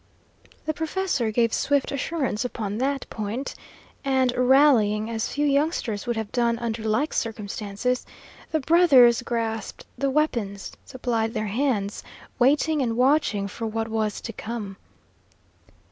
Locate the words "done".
6.31-6.57